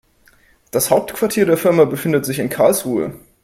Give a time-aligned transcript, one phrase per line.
[0.71, 3.13] Das Hauptquartier der Firma befindet sich in Karlsruhe